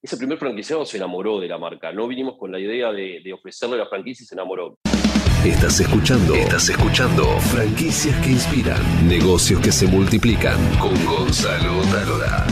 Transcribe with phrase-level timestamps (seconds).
[0.00, 1.92] ese primer franquiciado se enamoró de la marca.
[1.92, 4.78] No vinimos con la idea de, de ofrecerle la franquicia y se enamoró.
[5.44, 12.46] Estás escuchando, estás escuchando franquicias que inspiran, negocios que se multiplican con Gonzalo Talora.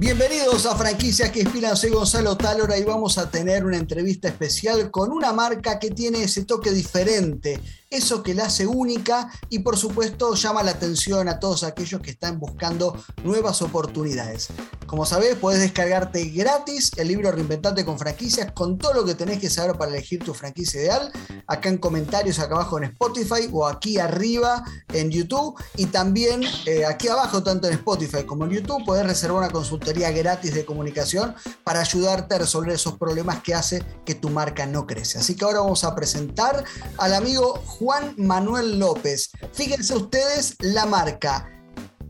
[0.00, 4.90] Bienvenidos a Franquicias que Inspiran, soy Gonzalo Talora y vamos a tener una entrevista especial
[4.90, 7.60] con una marca que tiene ese toque diferente,
[7.90, 12.10] eso que la hace única y por supuesto llama la atención a todos aquellos que
[12.10, 14.48] están buscando nuevas oportunidades.
[14.86, 19.40] Como sabés, puedes descargarte gratis el libro Reinventarte con franquicias con todo lo que tenés
[19.40, 21.12] que saber para elegir tu franquicia ideal,
[21.46, 26.84] acá en comentarios, acá abajo en Spotify o aquí arriba en YouTube y también eh,
[26.84, 31.34] aquí abajo, tanto en Spotify como en YouTube, podés reservar una consultoría gratis de comunicación
[31.64, 35.18] para ayudarte a resolver esos problemas que hace que tu marca no crece.
[35.18, 36.64] Así que ahora vamos a presentar
[36.98, 39.30] al amigo Juan Manuel López.
[39.54, 41.48] Fíjense ustedes la marca.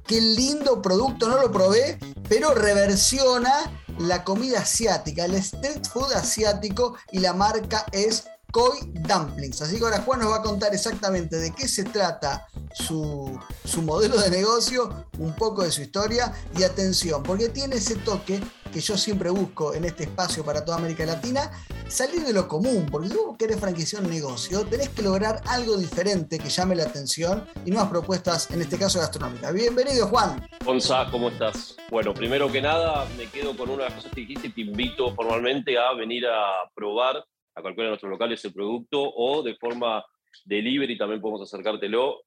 [0.05, 1.96] Qué lindo producto, no lo probé,
[2.29, 3.52] pero reversiona
[3.96, 9.62] la comida asiática, el street food asiático y la marca es Koi Dumplings.
[9.62, 13.82] Así que ahora Juan nos va a contar exactamente de qué se trata su, su,
[13.82, 18.40] modelo de negocio, un poco de su historia y atención, porque tiene ese toque
[18.73, 21.51] que yo siempre busco en este espacio para toda América Latina,
[21.88, 25.76] salir de lo común, porque si vos querés franquiciar un negocio, tenés que lograr algo
[25.76, 29.52] diferente que llame la atención y nuevas propuestas, en este caso gastronómicas.
[29.52, 30.46] Bienvenido, Juan.
[30.64, 31.76] Gonza, ¿cómo estás?
[31.90, 34.60] Bueno, primero que nada, me quedo con una de las cosas que dijiste y te
[34.60, 39.56] invito formalmente a venir a probar a cualquiera de nuestros locales el producto o de
[39.56, 40.04] forma
[40.45, 42.23] delivery también podemos acercártelo.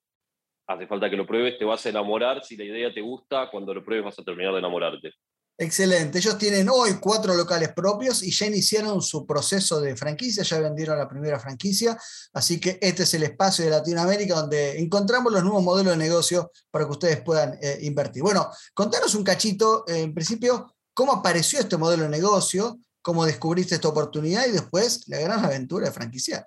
[0.67, 2.43] Hace falta que lo pruebes, te vas a enamorar.
[2.43, 5.13] Si la idea te gusta, cuando lo pruebes vas a terminar de enamorarte.
[5.55, 6.17] Excelente.
[6.17, 10.97] Ellos tienen hoy cuatro locales propios y ya iniciaron su proceso de franquicia, ya vendieron
[10.97, 11.95] la primera franquicia,
[12.33, 16.51] así que este es el espacio de Latinoamérica donde encontramos los nuevos modelos de negocio
[16.71, 18.23] para que ustedes puedan eh, invertir.
[18.23, 23.75] Bueno, contanos un cachito, eh, en principio, cómo apareció este modelo de negocio, cómo descubriste
[23.75, 26.45] esta oportunidad y después la gran aventura de franquiciar.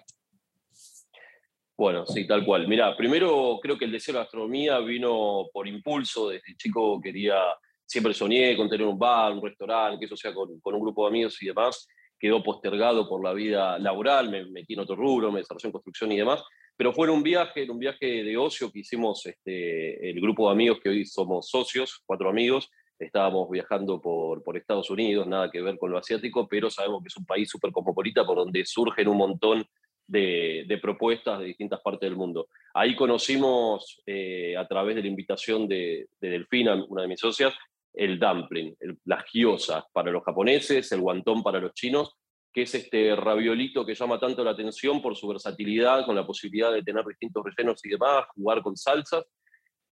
[1.76, 2.66] Bueno, sí, tal cual.
[2.66, 6.30] Mira, primero creo que el deseo de la gastronomía vino por impulso.
[6.30, 7.36] Desde chico quería,
[7.84, 11.10] siempre soñé con tener un bar, un restaurante, que eso sea con, un grupo de
[11.10, 11.86] amigos y demás.
[12.18, 16.10] Quedó postergado por la vida laboral, me metí en otro rubro, me desarrollé en construcción
[16.12, 16.42] y demás.
[16.78, 20.46] Pero fue en un viaje, en un viaje de ocio que hicimos este, el grupo
[20.46, 25.50] de amigos que hoy somos socios, cuatro amigos, estábamos viajando por, por, Estados Unidos, nada
[25.50, 28.64] que ver con lo asiático, pero sabemos que es un país súper cosmopolita por donde
[28.64, 29.66] surgen un montón
[30.06, 32.48] de, de, propuestas de distintas partes del mundo.
[32.74, 37.54] Ahí conocimos, eh, a través de la invitación de, de, Delfina, una de mis socias,
[37.92, 42.14] el dumpling, el, las gyozas para los japoneses, el guantón para los chinos,
[42.52, 46.72] que es este raviolito que llama tanto la atención por su versatilidad, con la posibilidad
[46.72, 49.24] de tener distintos rellenos y demás, jugar con salsas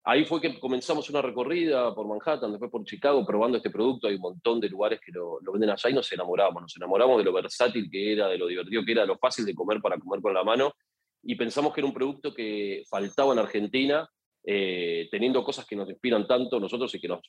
[0.09, 4.07] Ahí fue que comenzamos una recorrida por Manhattan, después por Chicago, probando este producto.
[4.07, 6.63] Hay un montón de lugares que lo, venden allá y nos enamoramos.
[6.63, 9.45] Nos enamoramos de lo versátil que era, de lo divertido que era, de lo fácil
[9.45, 10.75] de comer para comer con la mano.
[11.25, 14.09] Y pensamos que era un producto que faltaba en Argentina,
[14.45, 17.23] eh, teniendo cosas que nos inspiran tanto nosotros y que nos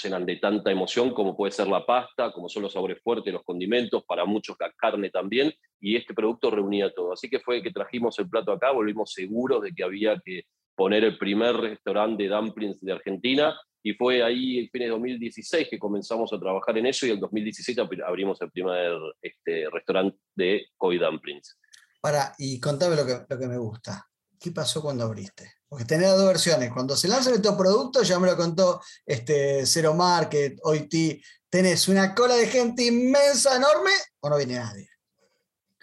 [0.00, 3.42] llenan de tanta emoción como puede ser la pasta, como son los sabores fuertes, los
[3.42, 7.12] condimentos, para muchos la carne también, y este producto reunía todo.
[7.12, 11.04] Así que fue que trajimos el plato acá, volvimos seguros de que había que poner
[11.04, 15.78] el primer restaurante de dumplings de Argentina y fue ahí el fin de 2016 que
[15.78, 20.98] comenzamos a trabajar en eso y en 2017 abrimos el primer este, restaurante de Koi
[20.98, 21.58] Dumplings.
[22.00, 24.08] Para, y contame lo que, lo que me gusta.
[24.40, 25.52] ¿Qué pasó cuando abriste?
[25.68, 26.72] Porque tenés dos versiones.
[26.72, 32.14] Cuando se lanzan estos productos, ya me lo contó este, Zero Market, OIT, tenés una
[32.14, 34.88] cola de gente inmensa, enorme, o no viene nadie.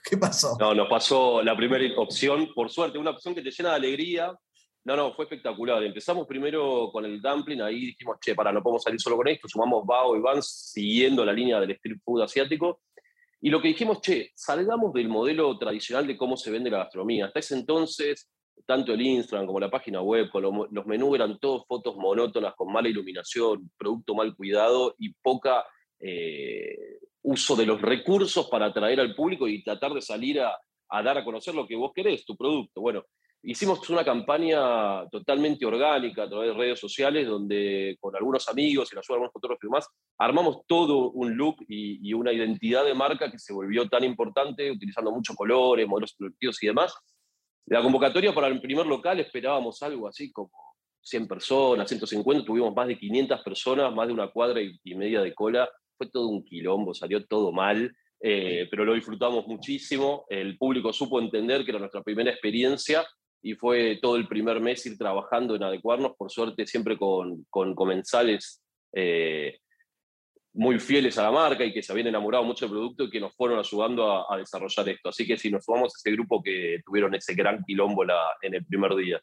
[0.03, 0.57] ¿Qué pasó?
[0.59, 4.33] No, nos pasó la primera opción, por suerte, una opción que te llena de alegría,
[4.83, 5.83] no, no, fue espectacular.
[5.83, 9.47] Empezamos primero con el dumpling, ahí dijimos, che, para, no podemos salir solo con esto,
[9.47, 12.81] sumamos Bao y Vans siguiendo la línea del street food asiático.
[13.41, 17.25] Y lo que dijimos, che, salgamos del modelo tradicional de cómo se vende la gastronomía.
[17.25, 18.29] Hasta ese entonces,
[18.65, 22.89] tanto el Instagram como la página web, los menús eran todos fotos monótonas, con mala
[22.89, 25.63] iluminación, producto mal cuidado y poca
[25.99, 30.57] eh, uso de los recursos para atraer al público y tratar de salir a,
[30.89, 32.81] a dar a conocer lo que vos querés, tu producto.
[32.81, 33.05] Bueno,
[33.43, 38.95] hicimos una campaña totalmente orgánica a través de redes sociales, donde con algunos amigos y
[38.95, 42.93] la ayuda de algunos fotógrafos y demás, armamos todo un look y, una identidad de
[42.93, 46.93] marca que se volvió tan importante, utilizando muchos colores, modelos productivos y demás.
[47.65, 50.51] La convocatoria para el primer local esperábamos algo así como
[51.01, 55.33] 100 personas, 150, tuvimos más de 500 personas, más de una cuadra y, media de
[55.33, 55.67] cola.
[55.97, 57.91] Fue todo un quilombo, salió todo mal.
[58.23, 60.25] Eh, pero lo disfrutamos muchísimo.
[60.29, 63.03] El público supo entender que era nuestra primera experiencia
[63.41, 67.73] y fue todo el primer mes ir trabajando en adecuarnos, por suerte siempre con, con
[67.73, 68.61] comensales
[68.93, 69.59] eh,
[70.53, 73.19] muy fieles a la marca y que se habían enamorado mucho del producto y que
[73.19, 75.09] nos fueron ayudando a, desarrollar esto.
[75.09, 78.03] Así que si nos sumamos a ese grupo que tuvieron ese gran quilombo
[78.41, 79.21] en el primer día.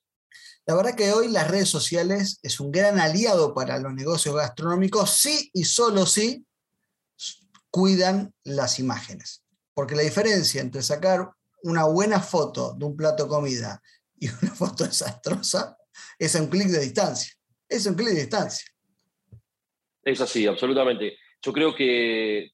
[0.67, 5.11] La verdad que hoy las redes sociales es un gran aliado para los negocios gastronómicos,
[5.11, 6.45] sí y solo si
[7.71, 9.45] cuidan las imágenes.
[9.75, 11.31] Porque la diferencia entre sacar
[11.63, 13.83] una buena foto de un plato de comida
[14.21, 15.77] y una foto desastrosa
[16.19, 17.33] es un clic de distancia.
[17.69, 18.67] Es un clic de distancia.
[20.03, 21.19] Es así, absolutamente.
[21.43, 22.51] Yo creo que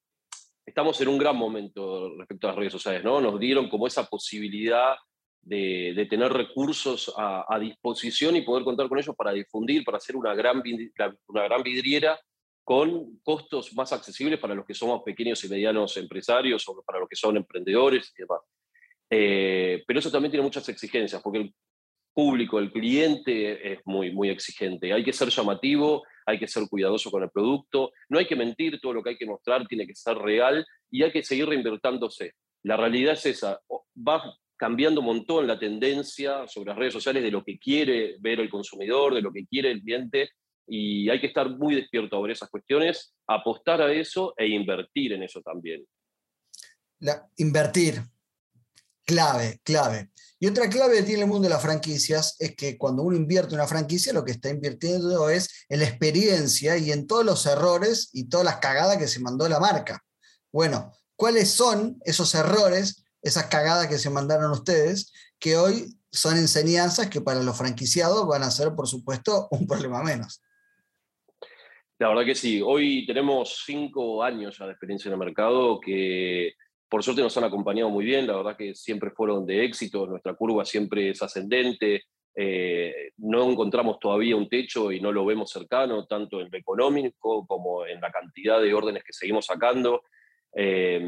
[0.66, 3.20] estamos en un gran momento respecto a las redes sociales, ¿no?
[3.20, 4.96] Nos dieron como esa posibilidad
[5.42, 10.34] de, tener recursos a, disposición y poder contar con ellos para difundir, para hacer una
[10.34, 10.62] gran,
[11.28, 12.18] una gran vidriera
[12.64, 17.08] con costos más accesibles para los que somos pequeños y medianos empresarios o para los
[17.08, 18.40] que son emprendedores y demás.
[19.10, 21.54] Eh, pero eso también tiene muchas exigencias, porque el
[22.14, 24.92] público, el cliente es muy, muy exigente.
[24.92, 28.80] Hay que ser llamativo, hay que ser cuidadoso con el producto, no hay que mentir,
[28.80, 32.32] todo lo que hay que mostrar tiene que ser real y hay que seguir reinvertándose.
[32.62, 33.60] La realidad es esa,
[33.96, 34.22] va
[34.56, 38.48] cambiando un montón la tendencia sobre las redes sociales de lo que quiere ver el
[38.48, 40.30] consumidor, de lo que quiere el cliente,
[40.66, 45.24] y hay que estar muy despierto sobre esas cuestiones, apostar a eso e invertir en
[45.24, 45.84] eso también.
[47.36, 47.96] Invertir,
[49.04, 50.10] clave, clave.
[50.38, 53.54] Y otra clave que tiene el mundo de las franquicias es que cuando uno invierte
[53.54, 57.46] en una franquicia, lo que está invirtiendo es en la experiencia y en todos los
[57.46, 60.04] errores y todas las cagadas que se mandó la marca.
[60.52, 67.08] Bueno, ¿cuáles son esos errores esas cagadas que se mandaron ustedes, que hoy son enseñanzas
[67.08, 70.42] que para los franquiciados van a ser, por supuesto, un problema menos.
[71.98, 72.60] La verdad que sí.
[72.60, 76.52] Hoy tenemos cinco años ya de experiencia en el mercado que
[76.94, 78.24] por suerte nos han acompañado muy bien.
[78.24, 80.06] La verdad que siempre fueron de éxito.
[80.06, 82.04] Nuestra curva siempre es ascendente.
[82.36, 87.44] Eh, no encontramos todavía un techo y no lo vemos cercano, tanto en lo económico
[87.48, 90.04] como en la cantidad de órdenes que seguimos sacando.
[90.54, 91.04] Eh,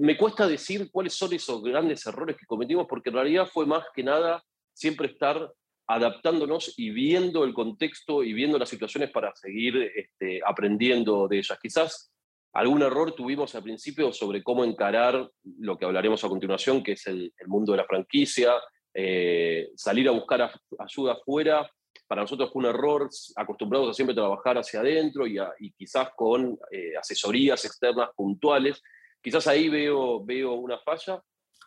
[0.00, 3.84] me cuesta decir cuáles son esos grandes errores que cometimos, porque en realidad fue más
[3.94, 4.42] que nada
[4.72, 5.48] siempre estar
[5.86, 11.56] adaptándonos y viendo el contexto y viendo las situaciones para seguir este, aprendiendo de ellas.
[11.62, 12.12] Quizás
[12.56, 17.06] algún error tuvimos al principio sobre cómo encarar lo que hablaremos a continuación, que es
[17.06, 18.54] el, mundo de la franquicia,
[18.94, 21.70] eh, salir a buscar ayuda afuera.
[22.06, 25.38] Para nosotros fue un error, acostumbrados a siempre trabajar hacia adentro y,
[25.76, 28.80] quizás con eh, asesorías externas puntuales
[29.26, 31.20] Quizás ahí veo, veo una falla.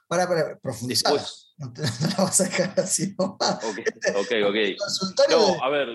[0.07, 1.13] Para, para, profundizar.
[1.57, 1.81] No te,
[2.17, 3.61] la vas a dejar así nomás.
[3.65, 3.79] Ok,
[4.15, 5.29] ok, ok.
[5.29, 5.89] No, a ver.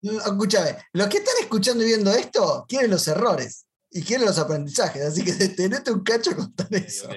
[0.00, 5.02] Escúchame, los que están escuchando y viendo esto quieren los errores y quieren los aprendizajes,
[5.02, 7.08] así que tenete un cacho a contar eso.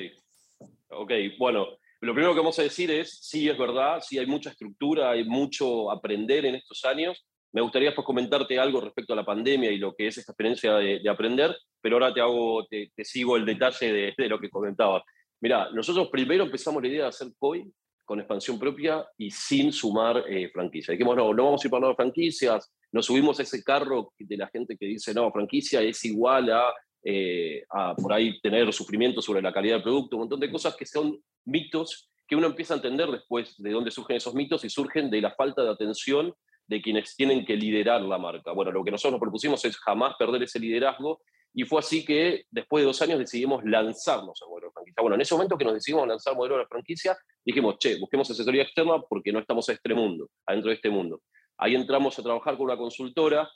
[0.89, 1.67] ok, bueno,
[2.01, 5.23] lo primero que vamos a decir es, sí, es verdad, sí hay mucha estructura, hay
[5.23, 9.77] mucho aprender en estos años, me gustaría después comentarte algo respecto a la pandemia y
[9.77, 14.13] lo que es esta experiencia de, aprender, pero ahora te, hago, te, sigo el detalle
[14.17, 15.03] de, lo que comentabas.
[15.39, 17.71] Mira, nosotros primero empezamos la idea de hacer COI
[18.03, 20.93] con expansión propia y sin sumar eh, franquicia.
[20.93, 24.37] Dijimos, no, no vamos a ir para las franquicias, nos subimos a ese carro de
[24.37, 26.73] la gente que dice, no, franquicia es igual a,
[27.03, 30.75] eh, a por ahí tener sufrimiento sobre la calidad del producto, un montón de cosas
[30.75, 34.69] que son mitos que uno empieza a entender después de dónde surgen esos mitos y
[34.69, 36.33] surgen de la falta de atención
[36.67, 38.53] de quienes tienen que liderar la marca.
[38.53, 41.21] Bueno, lo que nosotros nos propusimos es jamás perder ese liderazgo
[41.53, 45.01] y fue así que después de dos años decidimos lanzarnos al modelo de franquicia.
[45.01, 48.29] Bueno, en ese momento que nos decidimos lanzar el modelo de franquicia, dijimos, che, busquemos
[48.31, 51.21] asesoría externa porque no estamos a este mundo, adentro de este mundo.
[51.63, 53.49] Ahí entramos a trabajar con una consultora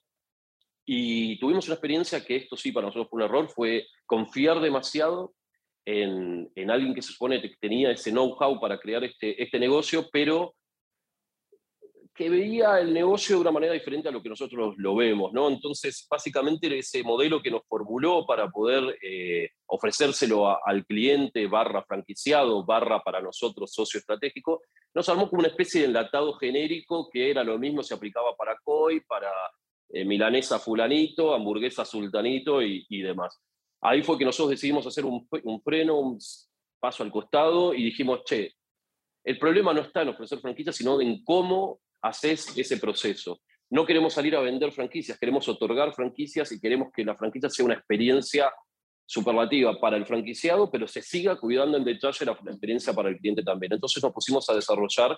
[0.86, 5.34] y tuvimos una experiencia que esto sí para nosotros fue un error, fue confiar demasiado
[5.86, 10.08] en, en alguien que se supone que tenía ese know-how para crear este, este negocio,
[10.10, 10.56] pero
[12.18, 15.48] que veía el negocio de una manera diferente a lo que nosotros lo vemos, ¿no?
[15.48, 22.66] Entonces, básicamente ese modelo que nos formuló para poder eh, ofrecérselo al cliente barra franquiciado,
[22.66, 24.64] barra para nosotros socio estratégico,
[24.96, 28.58] nos armó como una especie de enlatado genérico que era lo mismo, se aplicaba para
[28.64, 29.32] COI, para
[29.90, 33.40] eh, milanesa fulanito, hamburguesa sultanito y, demás.
[33.80, 36.18] Ahí fue que nosotros decidimos hacer un, un freno, un
[36.80, 38.54] paso al costado y dijimos, che,
[39.24, 43.42] el problema no está en ofrecer franquicias, sino en cómo haces ese proceso.
[43.70, 47.66] No queremos salir a vender franquicias, queremos otorgar franquicias y queremos que la franquicia sea
[47.66, 48.52] una experiencia
[49.06, 53.44] superlativa para el franquiciado, pero se siga cuidando en detalle la, experiencia para el cliente
[53.44, 53.74] también.
[53.74, 55.18] Entonces nos pusimos a desarrollar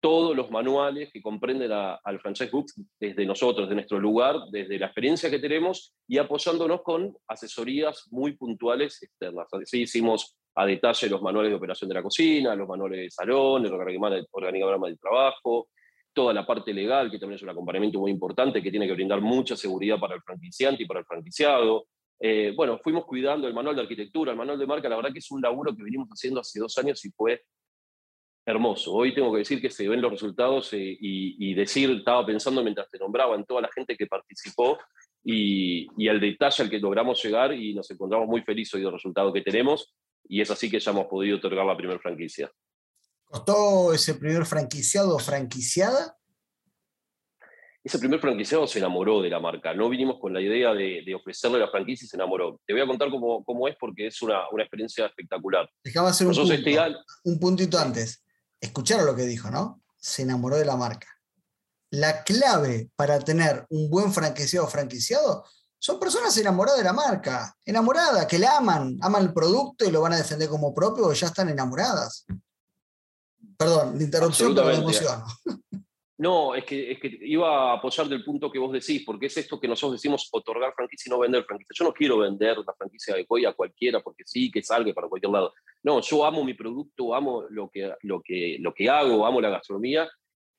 [0.00, 2.66] todos los manuales que comprenden al franchise book
[3.00, 8.36] desde nosotros, de nuestro lugar, desde la experiencia que tenemos y apoyándonos con asesorías muy
[8.36, 9.48] puntuales externas.
[9.52, 13.64] Así hicimos a detalle los manuales de operación de la cocina, los manuales de salón,
[13.64, 15.68] el organigrama de trabajo,
[16.14, 19.20] toda la parte legal, que también es un acompañamiento muy importante, que tiene que brindar
[19.20, 21.86] mucha seguridad para el franquiciante y para el franquiciado.
[22.20, 25.18] eh, bueno, fuimos cuidando el manual de arquitectura, el manual de marca, la verdad que
[25.18, 27.42] es un laburo que venimos haciendo hace dos años y fue
[28.46, 28.92] hermoso.
[28.92, 32.88] Hoy tengo que decir que se ven los resultados eh, y, decir, estaba pensando mientras
[32.90, 34.78] te nombraba en toda la gente que participó
[35.24, 38.92] y, y el detalle al que logramos llegar y nos encontramos muy felices hoy del
[38.92, 39.94] resultado que tenemos
[40.28, 42.50] y es así que ya hemos podido otorgar la primera franquicia.
[43.34, 46.16] ¿Costó ese primer franquiciado o franquiciada?
[47.82, 49.74] Ese primer franquiciado se enamoró de la marca.
[49.74, 52.60] No vinimos con la idea de, ofrecerle la franquicia y se enamoró.
[52.64, 55.68] Te voy a contar cómo, cómo es porque es una, una experiencia espectacular.
[55.82, 56.54] Dejaba hacer un, punto,
[57.24, 58.22] un puntito antes.
[58.60, 59.82] Escucharon lo que dijo, ¿no?
[59.96, 61.08] Se enamoró de la marca.
[61.90, 65.44] La clave para tener un buen franquiciado o franquiciado
[65.80, 70.02] son personas enamoradas de la marca, enamoradas, que la aman, aman el producto y lo
[70.02, 72.26] van a defender como propio o ya están enamoradas.
[73.56, 75.24] Perdón, la interrupción, pero me emociono.
[76.16, 79.36] No, es que, es que iba a apoyar del punto que vos decís, porque es
[79.36, 81.74] esto que nosotros decimos otorgar franquicia y no vender franquicia.
[81.76, 85.08] Yo no quiero vender la franquicia de COI a cualquiera porque sí, que salga para
[85.08, 85.52] cualquier lado.
[85.82, 89.50] No, yo amo mi producto, amo lo que, lo que, lo que hago, amo la
[89.50, 90.08] gastronomía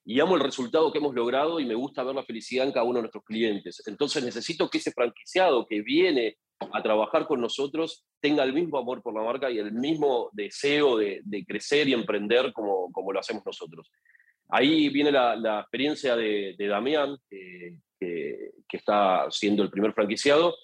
[0.03, 2.85] y amo el resultado que hemos logrado y me gusta ver la felicidad en cada
[2.85, 3.81] uno de nuestros clientes.
[3.87, 9.01] Entonces necesito que ese franquiciado que viene a trabajar con nosotros tenga el mismo amor
[9.01, 13.91] por la marca y el mismo deseo de, crecer y emprender como, lo hacemos nosotros.
[14.49, 17.79] Ahí viene la, experiencia de, Damián, que,
[18.71, 20.55] está siendo el primer franquiciado.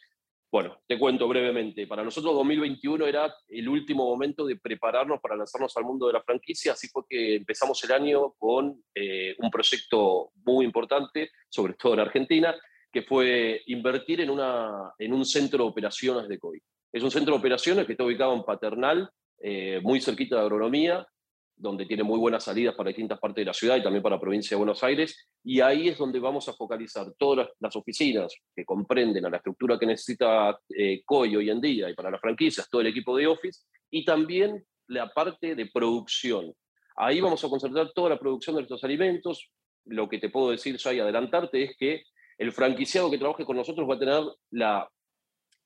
[0.52, 1.88] Bueno, te cuento brevemente.
[1.88, 6.24] Para nosotros 2021 era el último momento de prepararnos para lanzarnos al mundo de la
[6.24, 11.94] franquicia, así fue que empezamos el año con eh, un proyecto muy importante, sobre todo
[11.94, 12.54] en Argentina,
[12.92, 16.60] que fue invertir en, una, en un centro de operaciones de COVID.
[16.92, 21.08] Es un centro de operaciones que está ubicado en Paternal, eh, muy cerquita de agronomía,
[21.56, 24.22] donde tiene muy buenas salidas para distintas partes de la ciudad y también para la
[24.22, 25.30] provincia de Buenos Aires.
[25.44, 29.78] Y ahí es donde vamos a focalizar todas las oficinas que comprenden a la estructura
[29.78, 33.28] que necesita eh, COI hoy en día y para las franquicias, todo el equipo de
[33.28, 36.52] Office, y también la parte de producción.
[36.98, 39.50] Ahí vamos a concentrar toda la producción de nuestros alimentos.
[39.86, 42.04] Lo que te puedo decir ya y adelantarte es que
[42.42, 44.90] el franquiciado que trabaje con nosotros va a tener la,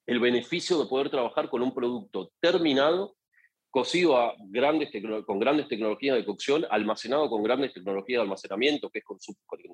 [0.05, 3.15] el beneficio de poder trabajar con un producto terminado
[3.72, 4.89] cocido a grandes
[5.25, 9.17] con grandes tecnologías de cocción, almacenado con grandes tecnologías de almacenamiento, que es con,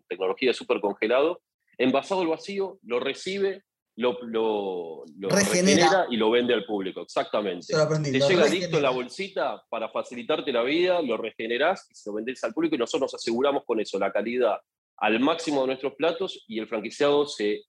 [0.07, 1.41] tecnología de super congelado,
[1.75, 3.63] envasado al vacío, lo recibe,
[3.95, 6.05] lo, lo, regenera.
[6.07, 7.01] y lo vende al público.
[7.01, 7.73] Exactamente.
[8.11, 12.15] Te llega listo en la bolsita para facilitarte la vida, lo regenerás y se lo
[12.15, 14.59] vendés al público y nosotros nos aseguramos con eso la calidad
[15.01, 17.63] al máximo de nuestros platos y el franquiciado se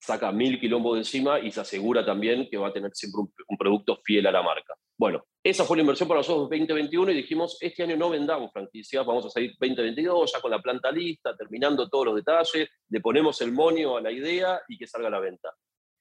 [0.00, 3.56] saca mil quilombos de encima y se asegura también que va a tener siempre un,
[3.56, 4.74] producto fiel a la marca.
[4.96, 9.06] Bueno, esa fue la inversión para nosotros 2021 y dijimos, este año no vendamos franquicias,
[9.06, 13.40] vamos a salir 2022 ya con la planta lista, terminando todos los detalles, le ponemos
[13.40, 15.54] el monio a la idea y que salga a la venta.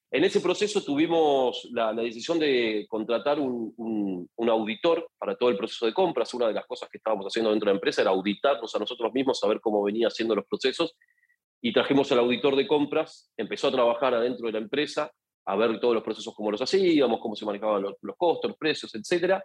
[0.09, 5.93] En ese proceso tuvimos la, decisión de contratar un, auditor para todo el proceso de
[5.93, 6.33] compras.
[6.33, 9.11] Una de las cosas que estábamos haciendo dentro de la empresa era auditarnos a nosotros
[9.13, 10.95] mismos, saber cómo venía haciendo los procesos
[11.61, 15.11] y trajimos al auditor de compras, empezó a trabajar adentro de la empresa,
[15.45, 19.41] a ver todos los procesos, cómo los hacíamos, cómo se manejaban los, costos, precios, etc.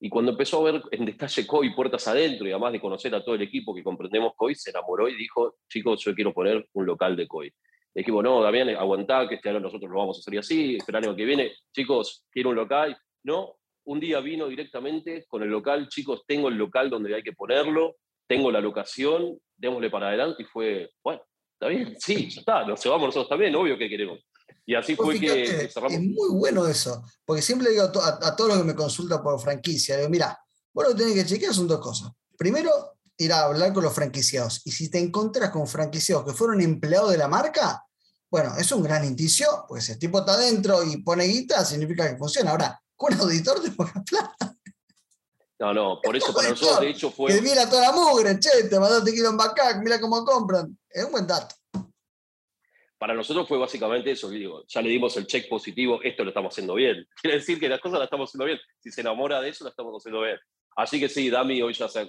[0.00, 3.22] Y cuando empezó a ver en detalle COI puertas adentro y además de conocer a
[3.22, 6.86] todo el equipo que comprendemos COI, se enamoró y dijo, chicos, yo quiero poner un
[6.86, 7.52] local de COI.
[7.98, 10.96] Le dijimos, no, Damián, aguantá, que este año nosotros lo vamos a hacer así, este
[10.96, 12.96] año que viene, chicos, quiero un local.
[13.24, 17.32] No, un día vino directamente con el local, chicos, tengo el local donde hay que
[17.32, 17.96] ponerlo,
[18.28, 21.22] tengo la locación, démosle para adelante y fue, bueno,
[21.54, 24.20] está bien, sí, ya está, nos vamos nosotros también, obvio que queremos.
[24.64, 25.94] Y así fue que cerramos.
[25.94, 29.96] Es muy bueno eso, porque siempre digo a, todos los que me consultan por franquicia,
[29.96, 30.38] digo, mira,
[30.72, 32.12] vos lo que tenés que chequear son dos cosas.
[32.36, 32.70] Primero,
[33.16, 34.62] ir a hablar con los franquiciados.
[34.64, 37.84] Y si te encontras con franquiciados que fueron empleados de la marca,
[38.30, 42.16] bueno, es un gran indicio, pues el tipo está adentro y pone guita, significa que
[42.16, 42.50] funciona.
[42.50, 44.54] Ahora, con auditor te pongas plata.
[45.60, 47.32] No, no, por eso para nosotros de hecho fue.
[47.32, 50.78] Que mira toda la mugre, che, te mandaste kilo en Bacac, mira cómo compran.
[50.88, 51.54] Es un buen dato.
[52.98, 56.52] Para nosotros fue básicamente eso, digo, ya le dimos el check positivo, esto lo estamos
[56.52, 57.06] haciendo bien.
[57.22, 58.58] Quiere decir que las cosas las estamos haciendo bien.
[58.80, 60.38] Si se enamora de eso, lo estamos haciendo bien.
[60.76, 62.06] Así que sí, Dami hoy ya sea,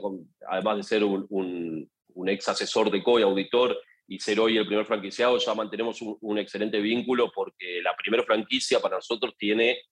[0.48, 3.76] además de ser un, un, ex asesor de COI, auditor,
[4.10, 8.80] y ser hoy el primer franquiciado, ya mantenemos un, excelente vínculo porque la primera franquicia
[8.80, 9.84] para nosotros tiene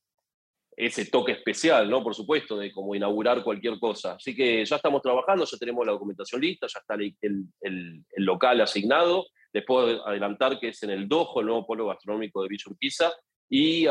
[0.75, 2.03] ese toque especial, ¿no?
[2.03, 4.13] Por supuesto, de como inaugurar cualquier cosa.
[4.13, 9.27] Así que ya estamos trabajando, ya tenemos la documentación lista, ya está el, local asignado.
[9.53, 13.11] Les puedo adelantar que es en el Dojo, el nuevo polo gastronómico de Villa Urquiza,
[13.47, 13.85] y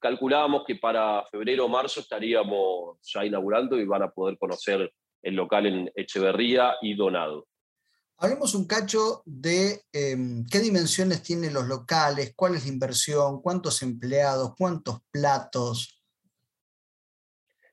[0.00, 5.34] calculábamos que para febrero o marzo estaríamos ya inaugurando y van a poder conocer el
[5.36, 7.46] local en Echeverría y Donado.
[8.22, 13.80] Hablemos un cacho de em, qué dimensiones tienen los locales, cuál es la inversión, cuántos
[13.80, 16.02] empleados, cuántos platos.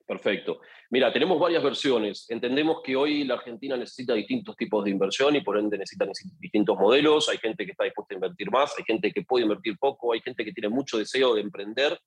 [0.06, 0.60] Perfecto.
[0.88, 2.24] Mira, tenemos varias versiones.
[2.30, 6.06] Entendemos que hoy la Argentina necesita distintos tipos de inversión y por ende necesita
[6.40, 7.28] distintos modelos.
[7.28, 10.22] Hay gente que está dispuesta a invertir más, hay gente que puede invertir poco, hay
[10.22, 12.00] gente que tiene mucho deseo de emprender,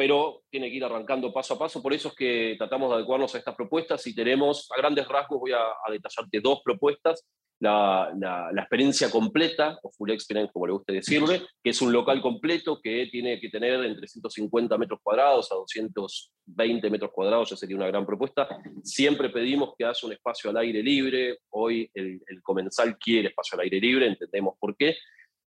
[0.00, 1.82] pero tiene que ir arrancando paso a paso.
[1.82, 5.38] Por eso es que tratamos de adecuarnos a estas propuestas y tenemos, a grandes rasgos,
[5.38, 7.26] voy a, a detallarte dos propuestas
[7.60, 12.80] la, experiencia completa, o full experience como le guste decirle, que es un local completo
[12.82, 17.86] que tiene que tener entre 150 metros cuadrados a 220 metros cuadrados, ya sería una
[17.86, 18.48] gran propuesta.
[18.82, 23.56] Siempre pedimos que haya un espacio al aire libre, hoy el, el comensal quiere espacio
[23.56, 24.96] al aire libre, entendemos por qué,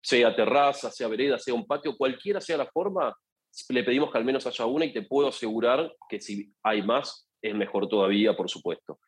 [0.00, 3.14] sea terraza, sea vereda, sea un patio, cualquiera sea la forma,
[3.70, 7.28] le pedimos que al menos haya una y te puedo asegurar que si hay más,
[7.42, 8.98] es mejor todavía, por supuesto.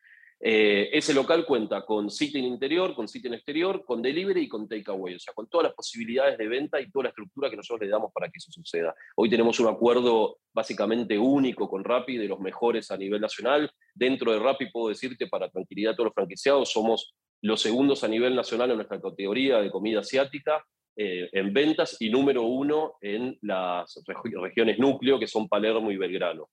[0.42, 5.16] Eh, ese local cuenta con sitio interior, con sitio exterior, con delivery y con takeaway,
[5.16, 7.92] o sea, con todas las posibilidades de venta y toda la estructura que nosotros le
[7.92, 8.94] damos para que eso suceda.
[9.16, 13.70] Hoy tenemos un acuerdo básicamente único con Rappi, de los mejores a nivel nacional.
[13.94, 18.09] Dentro de Rappi puedo decirte, para tranquilidad de todos los franquiciados, somos los segundos a
[18.09, 20.64] nivel nacional en nuestra categoría de comida asiática.
[20.97, 24.02] Eh, en ventas y número uno en las
[24.42, 26.49] regiones núcleo, que son Palermo y Belgrano.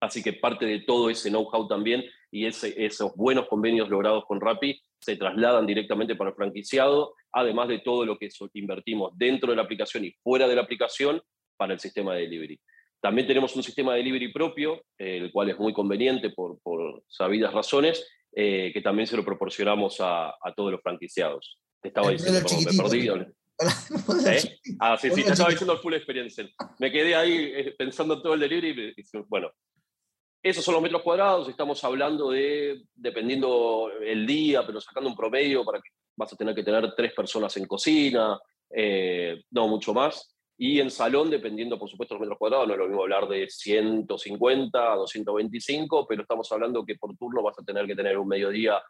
[0.00, 4.78] Así que parte de todo ese know-how también y esos buenos convenios logrados con Rappi
[5.00, 9.62] se trasladan directamente para el franquiciado, además de todo lo que invertimos dentro de la
[9.62, 11.22] aplicación y fuera de la aplicación
[11.56, 12.60] para el sistema de delivery.
[13.00, 16.58] También tenemos un sistema de delivery propio, el cual es muy conveniente por,
[17.06, 21.58] sabidas razones, eh, que también se lo proporcionamos a, todos los franquiciados.
[21.80, 23.08] Te estaba diciendo, me perdí.
[24.26, 24.58] ¿Eh?
[24.80, 26.52] Ah, sí, sí, te estaba diciendo el full experience.
[26.78, 29.50] Me quedé ahí eh, pensando en todo el delivery y bueno,
[30.42, 35.64] esos son los metros cuadrados, estamos hablando de, dependiendo el día, pero sacando un promedio
[35.64, 38.38] para que vas a tener que tener tres personas en cocina,
[38.70, 40.36] eh, no mucho más.
[40.56, 43.48] Y en salón, dependiendo por supuesto los metros cuadrados, no es lo mismo hablar de
[43.48, 48.28] 150 a 225, pero estamos hablando que por turno vas a tener que tener un
[48.28, 48.82] mediodía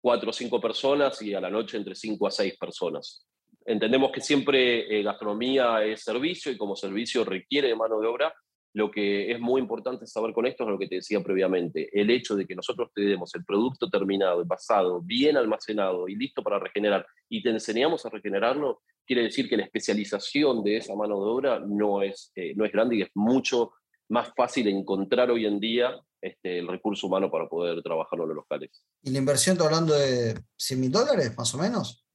[0.00, 3.24] cuatro o cinco personas y a la noche entre cinco a seis personas.
[3.68, 8.34] Entendemos que siempre eh, gastronomía es servicio y como servicio requiere de mano de obra,
[8.72, 12.08] lo que es muy importante saber con esto es lo que te decía previamente, el
[12.08, 16.58] hecho de que nosotros te demos el producto terminado, pasado, bien almacenado y listo para
[16.58, 21.30] regenerar, y te enseñamos a regenerarlo, quiere decir que la especialización de esa mano de
[21.30, 23.72] obra no es, eh, no es grande y es mucho
[24.08, 28.36] más fácil encontrar hoy en día este, el recurso humano para poder trabajarlo en los
[28.36, 28.82] locales.
[29.02, 32.07] ¿Y la inversión, está hablando de 100 mil dólares, más o menos?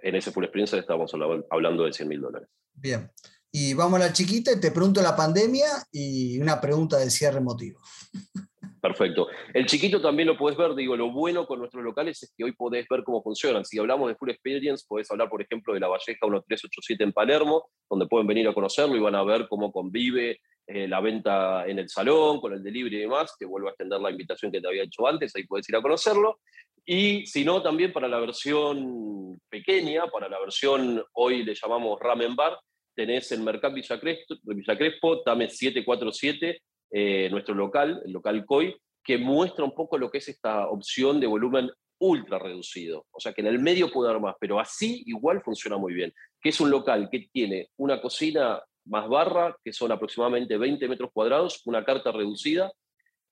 [0.00, 1.12] En ese full experiencia estábamos
[1.50, 2.48] hablando de 100 mil dólares.
[2.74, 3.10] Bien.
[3.50, 7.38] Y vamos a la chiquita y te pregunto la pandemia y una pregunta de cierre
[7.38, 7.80] emotivo.
[8.80, 9.26] Perfecto.
[9.54, 12.52] El chiquito también lo puedes ver, digo, lo bueno con nuestros locales es que hoy
[12.52, 13.64] podés ver cómo funcionan.
[13.64, 17.68] Si hablamos de Full Experience, podés hablar, por ejemplo, de la Valleja 1387 en Palermo,
[17.90, 21.78] donde pueden venir a conocerlo y van a ver cómo convive eh, la venta en
[21.78, 24.68] el salón, con el delivery y demás, que vuelvo a extender la invitación que te
[24.68, 26.40] había hecho antes, ahí puedes ir a conocerlo.
[26.84, 32.36] Y si no, también para la versión pequeña, para la versión, hoy le llamamos Ramen
[32.36, 32.58] Bar,
[32.94, 38.76] tenés el Mercat Villa Crespo, Villa Crespo TAME 747, eh, nuestro local, el local COI,
[39.02, 43.06] que muestra un poco lo que es esta opción de volumen ultra reducido.
[43.10, 46.12] O sea, que en el medio puede dar más, pero así igual funciona muy bien.
[46.42, 51.10] Que es un local que tiene una cocina más barra, que son aproximadamente 20 metros
[51.12, 52.72] cuadrados, una carta reducida.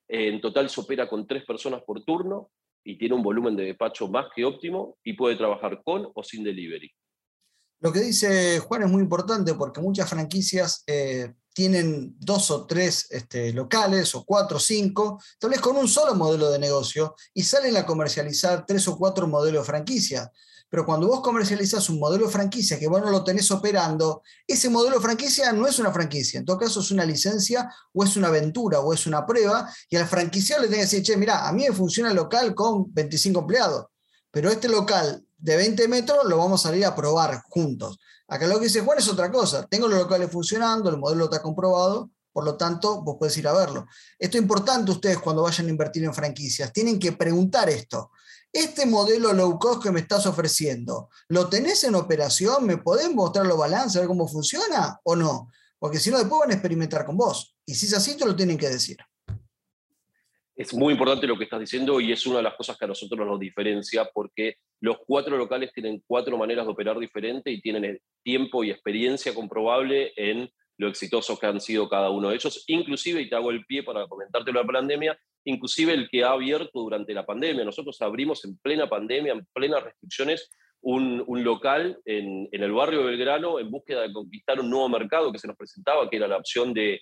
[0.09, 2.51] En total se opera con tres personas por turno
[2.85, 6.45] y tiene un volumen de despacho más que óptimo y puede trabajar con o sin
[6.45, 6.91] delivery.
[7.81, 13.07] Lo que dice Juan es muy importante porque muchas franquicias eh, tienen dos o tres
[13.09, 17.45] este, locales, o cuatro o cinco, tal vez con un solo modelo de negocio, y
[17.45, 20.31] salen a comercializar tres o cuatro modelos de franquicia.
[20.69, 24.69] Pero cuando vos comercializas un modelo de franquicia que vos no lo tenés operando, ese
[24.69, 26.41] modelo de franquicia no es una franquicia.
[26.41, 29.73] En todo caso, es una licencia o es una aventura o es una prueba.
[29.89, 32.55] Y al franquiciado le tenés que decir, che, mira, a mí me funciona el local
[32.55, 33.87] con 25 empleados,
[34.31, 37.97] pero este local de 20 metros lo vamos a salir a probar juntos.
[38.29, 39.67] Acá lo que dice Juan es otra cosa.
[39.67, 43.53] Tengo los locales funcionando, el modelo está comprobado, por lo tanto, vos podés ir a
[43.53, 43.87] verlo.
[44.19, 46.73] Esto es importante ustedes cuando vayan a invertir en franquicias.
[46.73, 48.11] Tienen que preguntar esto.
[48.53, 52.65] Este modelo low cost que me estás ofreciendo, ¿lo tenés en operación?
[52.65, 55.51] ¿Me podés mostrar los balances, ver cómo funciona o no?
[55.79, 57.57] Porque si no, después van a experimentar con vos.
[57.67, 58.97] Y si es así, te lo tienen que decir
[60.57, 62.89] es muy importante lo que estás diciendo y es una de las cosas que a
[62.89, 68.01] nosotros nos diferencia porque los cuatro locales tienen cuatro maneras de operar diferente y tienen
[68.23, 72.65] tiempo y experiencia comprobable en lo exitosos que han sido cada uno de ellos.
[72.69, 76.81] Inclusive, y te hago el pie para comentarte la pandemia, inclusive el que ha abierto
[76.81, 77.65] durante la pandemia.
[77.65, 80.51] Nosotros abrimos en plena pandemia, en plenas restricciones,
[80.83, 85.39] un, local en, el barrio de Belgrano en búsqueda de conquistar un nuevo mercado que
[85.39, 87.01] se nos presentaba, que era la opción de,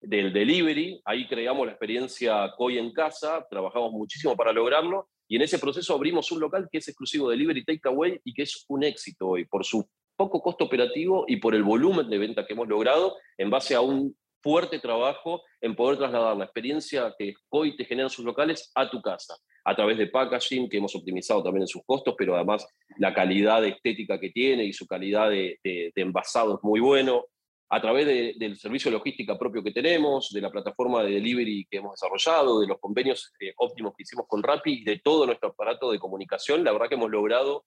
[0.00, 1.00] del delivery.
[1.04, 5.94] Ahí creamos la experiencia COI en casa, trabajamos muchísimo para lograrlo y en ese proceso
[5.94, 9.44] abrimos un local que es exclusivo de delivery takeaway y que es un éxito hoy
[9.44, 13.50] por su poco costo operativo y por el volumen de venta que hemos logrado en
[13.50, 18.10] base a un fuerte trabajo en poder trasladar la experiencia que COI te genera en
[18.10, 21.82] sus locales a tu casa, a través de packaging que hemos optimizado también en sus
[21.84, 22.64] costos, pero además
[22.98, 27.24] la calidad estética que tiene y su calidad de, de, envasado es muy bueno,
[27.68, 31.92] a través del servicio logística propio que tenemos, de la plataforma de delivery que hemos
[31.92, 35.90] desarrollado, de los convenios eh, óptimos que hicimos con Rappi y de todo nuestro aparato
[35.90, 37.64] de comunicación, la verdad que hemos logrado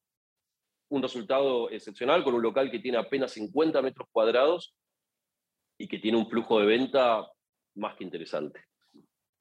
[0.90, 4.74] un resultado excepcional con un local que tiene apenas 50 metros cuadrados
[5.78, 7.30] y que tiene un flujo de venta
[7.76, 8.69] más que interesante.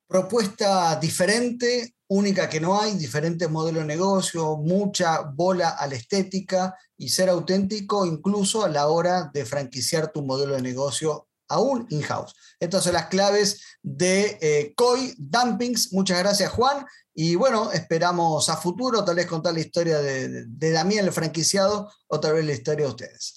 [0.09, 6.75] Propuesta diferente, única que no hay, diferente modelo de negocio, mucha bola a la estética
[6.97, 12.35] y ser auténtico incluso a la hora de franquiciar tu modelo de negocio aún in-house.
[12.59, 15.93] Estas son las claves de eh, COI Dumpings.
[15.93, 16.87] Muchas gracias, Juan.
[17.15, 21.93] Y bueno, esperamos a futuro tal vez contar la historia de, de Damián, el franquiciado,
[22.07, 23.37] o tal vez la historia de ustedes.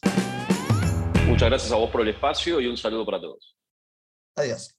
[1.27, 3.57] Muchas gracias a vos por el espacio y un saludo para todos.
[4.37, 4.73] Adiós.